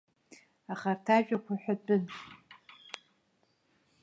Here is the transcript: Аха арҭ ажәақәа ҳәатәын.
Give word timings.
Аха 0.71 0.87
арҭ 0.93 1.05
ажәақәа 1.15 1.53
ҳәатәын. 1.61 2.03